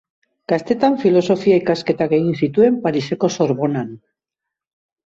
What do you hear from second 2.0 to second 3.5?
egin zituen Pariseko